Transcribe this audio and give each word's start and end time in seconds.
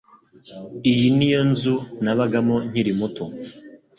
Iyi 0.91 1.07
niyo 1.17 1.41
nzu 1.51 1.75
nabagamo 2.03 2.55
nkiri 2.69 2.91
muto. 2.99 3.25